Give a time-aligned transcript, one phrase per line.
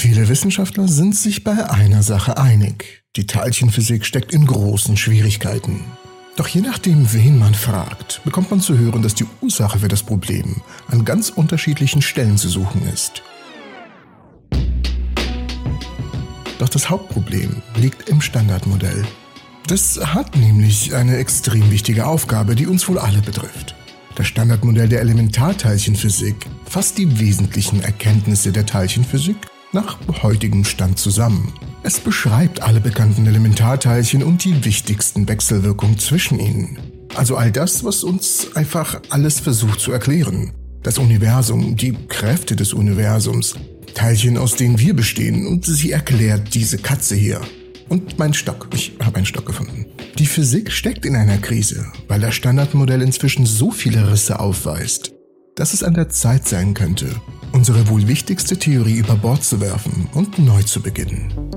[0.00, 3.02] Viele Wissenschaftler sind sich bei einer Sache einig.
[3.16, 5.80] Die Teilchenphysik steckt in großen Schwierigkeiten.
[6.36, 10.04] Doch je nachdem, wen man fragt, bekommt man zu hören, dass die Ursache für das
[10.04, 13.24] Problem an ganz unterschiedlichen Stellen zu suchen ist.
[16.60, 19.04] Doch das Hauptproblem liegt im Standardmodell.
[19.66, 23.74] Das hat nämlich eine extrem wichtige Aufgabe, die uns wohl alle betrifft.
[24.14, 29.38] Das Standardmodell der Elementarteilchenphysik fasst die wesentlichen Erkenntnisse der Teilchenphysik
[29.72, 31.52] nach heutigem Stand zusammen.
[31.82, 36.78] Es beschreibt alle bekannten Elementarteilchen und die wichtigsten Wechselwirkungen zwischen ihnen.
[37.14, 40.52] Also all das, was uns einfach alles versucht zu erklären.
[40.82, 43.54] Das Universum, die Kräfte des Universums,
[43.94, 47.40] Teilchen, aus denen wir bestehen und sie erklärt diese Katze hier.
[47.88, 49.86] Und mein Stock, ich habe einen Stock gefunden.
[50.18, 55.12] Die Physik steckt in einer Krise, weil das Standardmodell inzwischen so viele Risse aufweist,
[55.56, 57.06] dass es an der Zeit sein könnte,
[57.52, 61.47] unsere wohl wichtigste Theorie über Bord zu werfen und neu zu beginnen.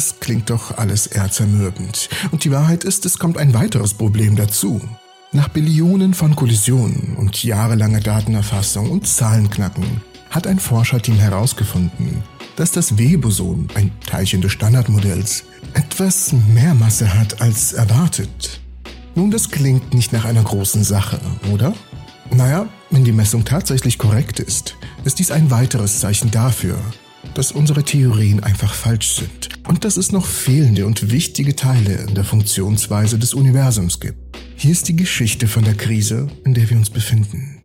[0.00, 2.08] Das klingt doch alles eher zermürbend.
[2.30, 4.80] Und die Wahrheit ist, es kommt ein weiteres Problem dazu.
[5.30, 12.22] Nach Billionen von Kollisionen und jahrelanger Datenerfassung und Zahlenknacken hat ein Forscherteam herausgefunden,
[12.56, 18.58] dass das W-Boson, ein Teilchen des Standardmodells, etwas mehr Masse hat als erwartet.
[19.14, 21.20] Nun, das klingt nicht nach einer großen Sache,
[21.52, 21.74] oder?
[22.30, 26.78] Naja, wenn die Messung tatsächlich korrekt ist, ist dies ein weiteres Zeichen dafür,
[27.34, 29.39] dass unsere Theorien einfach falsch sind
[29.70, 34.18] und dass es noch fehlende und wichtige Teile in der Funktionsweise des Universums gibt.
[34.56, 37.62] Hier ist die Geschichte von der Krise, in der wir uns befinden.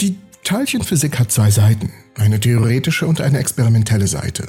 [0.00, 4.46] Die Teilchenphysik hat zwei Seiten, eine theoretische und eine experimentelle Seite.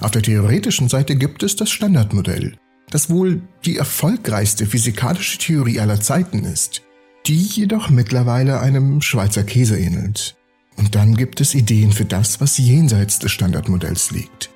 [0.00, 2.58] Auf der theoretischen Seite gibt es das Standardmodell,
[2.90, 6.82] das wohl die erfolgreichste physikalische Theorie aller Zeiten ist,
[7.26, 10.36] die jedoch mittlerweile einem Schweizer Käse ähnelt.
[10.76, 14.47] Und dann gibt es Ideen für das, was jenseits des Standardmodells liegt.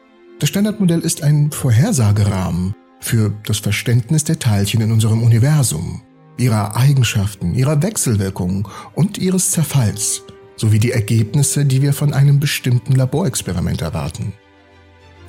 [0.43, 6.03] Das Standardmodell ist ein Vorhersagerahmen für das Verständnis der Teilchen in unserem Universum,
[6.37, 8.67] ihrer Eigenschaften, ihrer Wechselwirkungen
[8.97, 10.23] und ihres Zerfalls,
[10.57, 14.33] sowie die Ergebnisse, die wir von einem bestimmten Laborexperiment erwarten.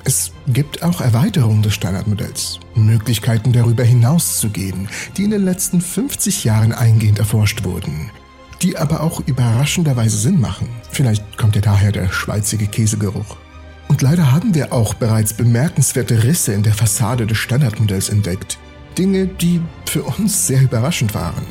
[0.02, 5.80] Es gibt auch Erweiterungen des Standardmodells, Möglichkeiten darüber hinaus zu gehen, die in den letzten
[5.80, 8.10] 50 Jahren eingehend erforscht wurden,
[8.62, 10.66] die aber auch überraschenderweise Sinn machen.
[10.90, 13.36] Vielleicht kommt ja daher der schweizige Käsegeruch.
[13.94, 18.58] Und leider haben wir auch bereits bemerkenswerte Risse in der Fassade des Standardmodells entdeckt.
[18.98, 21.46] Dinge, die für uns sehr überraschend waren.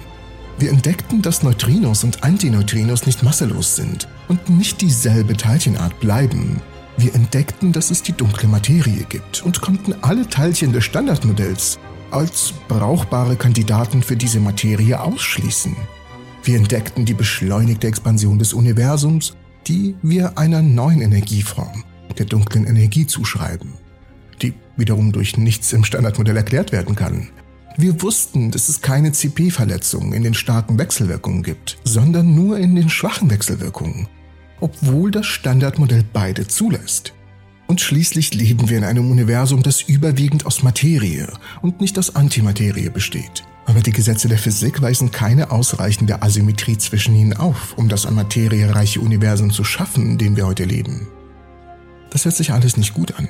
[0.59, 6.62] Wir entdeckten, dass Neutrinos und Antineutrinos nicht masselos sind und nicht dieselbe Teilchenart bleiben.
[6.98, 11.80] Wir entdeckten, dass es die dunkle Materie gibt und konnten alle Teilchen des Standardmodells
[12.12, 15.78] als brauchbare Kandidaten für diese Materie ausschließen.
[16.44, 19.34] Wir entdeckten die beschleunigte Expansion des Universums,
[19.66, 21.86] die wir einer neuen Energieform,
[22.19, 23.74] der dunklen Energie, zuschreiben,
[24.41, 27.29] die wiederum durch nichts im Standardmodell erklärt werden kann.
[27.78, 32.90] Wir wussten, dass es keine CP-Verletzungen in den starken Wechselwirkungen gibt, sondern nur in den
[32.90, 34.07] schwachen Wechselwirkungen,
[34.59, 37.13] obwohl das Standardmodell beide zulässt.
[37.66, 41.28] Und schließlich leben wir in einem Universum, das überwiegend aus Materie
[41.62, 43.44] und nicht aus Antimaterie besteht.
[43.66, 48.16] Aber die Gesetze der Physik weisen keine ausreichende Asymmetrie zwischen ihnen auf, um das an
[48.16, 51.07] Materie reiche Universum zu schaffen, in dem wir heute leben.
[52.13, 53.28] Das hört sich alles nicht gut an.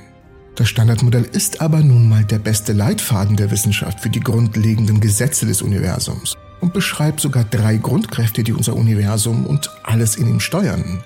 [0.55, 5.45] Das Standardmodell ist aber nun mal der beste Leitfaden der Wissenschaft für die grundlegenden Gesetze
[5.45, 11.01] des Universums und beschreibt sogar drei Grundkräfte, die unser Universum und alles in ihm steuern.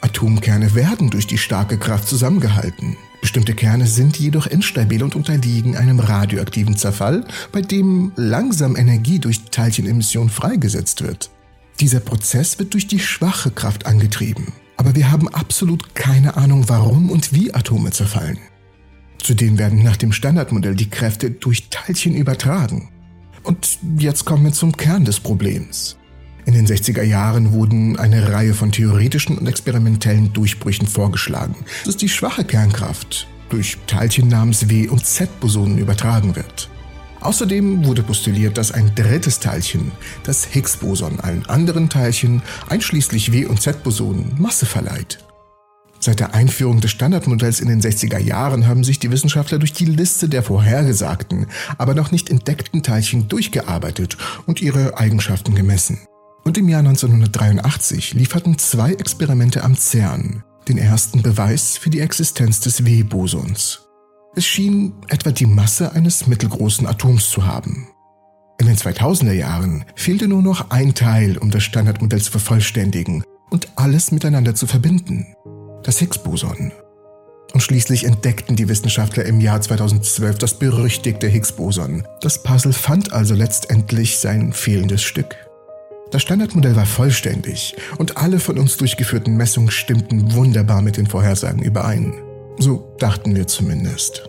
[0.00, 2.96] Atomkerne werden durch die starke Kraft zusammengehalten.
[3.20, 9.42] Bestimmte Kerne sind jedoch instabil und unterliegen einem radioaktiven Zerfall, bei dem langsam Energie durch
[9.44, 11.30] Teilchenemission freigesetzt wird.
[11.78, 14.52] Dieser Prozess wird durch die schwache Kraft angetrieben,
[14.92, 18.36] aber wir haben absolut keine Ahnung, warum und wie Atome zerfallen.
[19.22, 22.90] Zudem werden nach dem Standardmodell die Kräfte durch Teilchen übertragen.
[23.42, 25.96] Und jetzt kommen wir zum Kern des Problems.
[26.44, 32.10] In den 60er Jahren wurden eine Reihe von theoretischen und experimentellen Durchbrüchen vorgeschlagen, dass die
[32.10, 36.68] schwache Kernkraft durch Teilchen namens W- und Z-Bosonen übertragen wird.
[37.22, 39.92] Außerdem wurde postuliert, dass ein drittes Teilchen,
[40.24, 45.18] das Higgs-Boson, allen anderen Teilchen, einschließlich W- und Z-Bosonen, Masse verleiht.
[46.00, 49.84] Seit der Einführung des Standardmodells in den 60er Jahren haben sich die Wissenschaftler durch die
[49.84, 51.46] Liste der vorhergesagten,
[51.78, 54.16] aber noch nicht entdeckten Teilchen durchgearbeitet
[54.46, 56.00] und ihre Eigenschaften gemessen.
[56.42, 62.60] Und im Jahr 1983 lieferten zwei Experimente am CERN den ersten Beweis für die Existenz
[62.60, 63.91] des W-Bosons.
[64.34, 67.88] Es schien etwa die Masse eines mittelgroßen Atoms zu haben.
[68.58, 73.68] In den 2000er Jahren fehlte nur noch ein Teil, um das Standardmodell zu vervollständigen und
[73.76, 75.26] alles miteinander zu verbinden
[75.82, 76.72] das Higgs-Boson.
[77.52, 82.06] Und schließlich entdeckten die Wissenschaftler im Jahr 2012 das berüchtigte Higgs-Boson.
[82.20, 85.36] Das Puzzle fand also letztendlich sein fehlendes Stück.
[86.10, 91.62] Das Standardmodell war vollständig und alle von uns durchgeführten Messungen stimmten wunderbar mit den Vorhersagen
[91.62, 92.14] überein.
[92.58, 94.28] So dachten wir zumindest.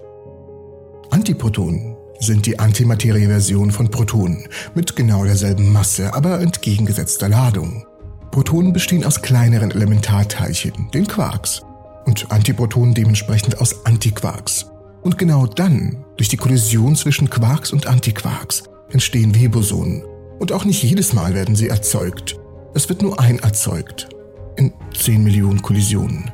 [1.10, 7.86] Antiprotonen sind die Antimaterie-Version von Protonen mit genau derselben Masse, aber entgegengesetzter Ladung.
[8.32, 11.62] Protonen bestehen aus kleineren Elementarteilchen, den Quarks,
[12.06, 14.66] und Antiprotonen dementsprechend aus Antiquarks.
[15.02, 20.04] Und genau dann, durch die Kollision zwischen Quarks und Antiquarks, entstehen W-Bosonen.
[20.40, 22.40] Und auch nicht jedes Mal werden sie erzeugt.
[22.74, 24.10] Es wird nur ein erzeugt.
[24.56, 26.32] In 10 Millionen Kollisionen.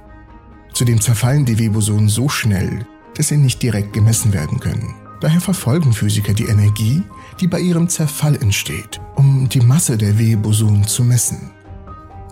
[0.73, 2.85] Zudem zerfallen die W-Bosonen so schnell,
[3.15, 4.95] dass sie nicht direkt gemessen werden können.
[5.21, 7.03] Daher verfolgen Physiker die Energie,
[7.41, 11.51] die bei ihrem Zerfall entsteht, um die Masse der W-Bosonen zu messen.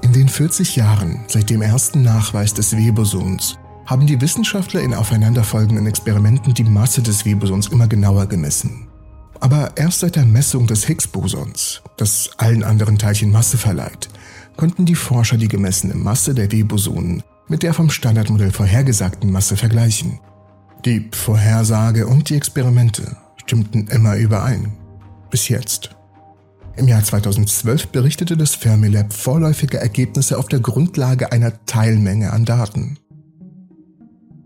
[0.02, 5.88] In den 40 Jahren seit dem ersten Nachweis des Webosons haben die Wissenschaftler in aufeinanderfolgenden
[5.88, 8.88] Experimenten die Masse des Webosons immer genauer gemessen.
[9.40, 14.10] Aber erst seit der Messung des Higgs-Bosons, das allen anderen Teilchen Masse verleiht,
[14.56, 20.20] konnten die Forscher die gemessene Masse der W-Bosonen mit der vom Standardmodell vorhergesagten Masse vergleichen.
[20.86, 24.74] Die Vorhersage und die Experimente stimmten immer überein.
[25.30, 25.92] Bis jetzt.
[26.76, 33.00] Im Jahr 2012 berichtete das Fermilab vorläufige Ergebnisse auf der Grundlage einer Teilmenge an Daten.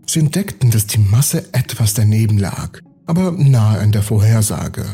[0.06, 4.84] Sie entdeckten, dass die Masse etwas daneben lag, aber nahe an der Vorhersage.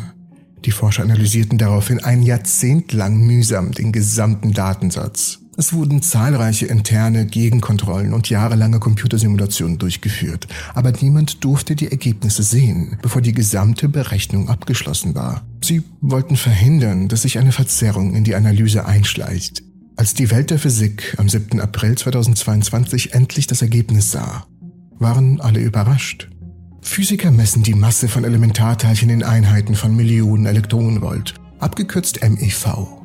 [0.65, 5.39] Die Forscher analysierten daraufhin ein Jahrzehnt lang mühsam den gesamten Datensatz.
[5.59, 12.97] Es wurden zahlreiche interne Gegenkontrollen und jahrelange Computersimulationen durchgeführt, aber niemand durfte die Ergebnisse sehen,
[13.03, 15.45] bevor die gesamte Berechnung abgeschlossen war.
[15.61, 19.65] Sie wollten verhindern, dass sich eine Verzerrung in die Analyse einschleicht.
[19.97, 21.59] Als die Welt der Physik am 7.
[21.59, 24.47] April 2022 endlich das Ergebnis sah,
[25.01, 26.29] waren alle überrascht.
[26.83, 32.98] Physiker messen die Masse von Elementarteilchen in Einheiten von Millionen Elektronenvolt, abgekürzt MeV.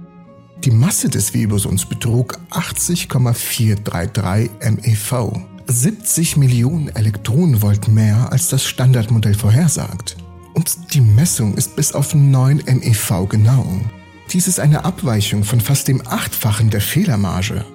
[0.64, 10.16] Die Masse des Webosons betrug 80,433 MeV, 70 Millionen Elektronenvolt mehr als das Standardmodell vorhersagt.
[10.54, 13.66] Und die Messung ist bis auf 9 MeV genau.
[14.32, 17.66] Dies ist eine Abweichung von fast dem Achtfachen der Fehlermarge.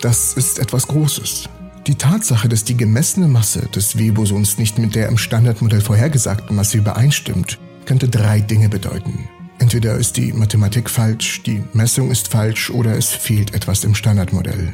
[0.00, 1.48] Das ist etwas Großes.
[1.88, 6.78] Die Tatsache, dass die gemessene Masse des Webosons nicht mit der im Standardmodell vorhergesagten Masse
[6.78, 9.28] übereinstimmt, könnte drei Dinge bedeuten.
[9.58, 14.72] Entweder ist die Mathematik falsch, die Messung ist falsch oder es fehlt etwas im Standardmodell.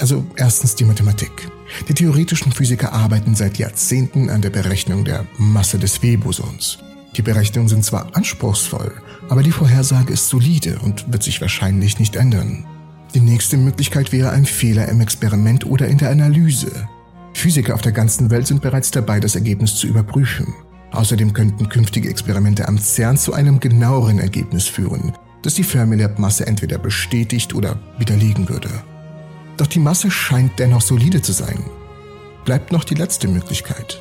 [0.00, 1.50] Also erstens die Mathematik.
[1.88, 6.78] Die theoretischen Physiker arbeiten seit Jahrzehnten an der Berechnung der Masse des W-Bosons.
[7.16, 8.92] Die Berechnungen sind zwar anspruchsvoll,
[9.28, 12.64] aber die Vorhersage ist solide und wird sich wahrscheinlich nicht ändern.
[13.14, 16.88] Die nächste Möglichkeit wäre ein Fehler im Experiment oder in der Analyse.
[17.34, 20.54] Physiker auf der ganzen Welt sind bereits dabei, das Ergebnis zu überprüfen.
[20.90, 25.12] Außerdem könnten künftige Experimente am CERN zu einem genaueren Ergebnis führen,
[25.42, 28.70] das die Fermilab-Masse entweder bestätigt oder widerlegen würde.
[29.56, 31.64] Doch die Masse scheint dennoch solide zu sein.
[32.44, 34.00] Bleibt noch die letzte Möglichkeit.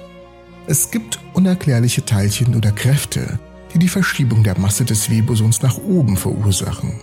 [0.68, 3.40] Es gibt unerklärliche Teilchen oder Kräfte,
[3.74, 6.94] die die Verschiebung der Masse des W-Bosons nach oben verursachen.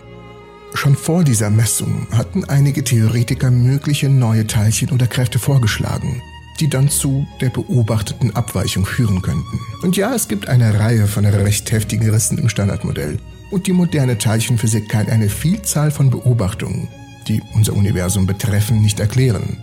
[0.73, 6.21] Schon vor dieser Messung hatten einige Theoretiker mögliche neue Teilchen oder Kräfte vorgeschlagen,
[6.59, 9.59] die dann zu der beobachteten Abweichung führen könnten.
[9.81, 13.19] Und ja, es gibt eine Reihe von recht heftigen Rissen im Standardmodell.
[13.51, 16.87] Und die moderne Teilchenphysik kann eine Vielzahl von Beobachtungen,
[17.27, 19.57] die unser Universum betreffen, nicht erklären.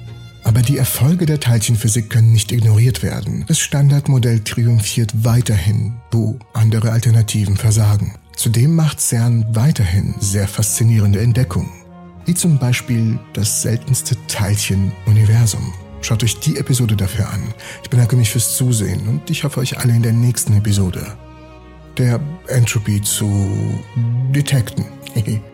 [0.45, 3.45] Aber die Erfolge der Teilchenphysik können nicht ignoriert werden.
[3.47, 8.15] Das Standardmodell triumphiert weiterhin, wo andere Alternativen versagen.
[8.37, 11.71] Zudem macht CERN weiterhin sehr faszinierende Entdeckungen,
[12.25, 15.73] wie zum Beispiel das seltenste Teilchen-Universum.
[16.03, 17.55] Schaut euch die Episode dafür an.
[17.83, 21.17] Ich bedanke mich fürs Zusehen und ich hoffe euch alle in der nächsten Episode
[21.97, 23.81] der Entropy zu
[24.35, 24.85] detekten.